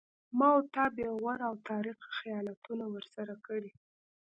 ما 0.37 0.49
و 0.51 0.59
تا 0.73 0.85
بې 0.95 1.05
غوره 1.19 1.45
او 1.49 1.55
تاریخي 1.69 2.09
خیانتونه 2.19 2.85
ورسره 2.93 3.35
کړي 3.45 3.71